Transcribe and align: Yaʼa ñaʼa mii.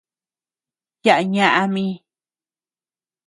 Yaʼa 1.05 1.23
ñaʼa 1.33 1.63
mii. 1.73 1.91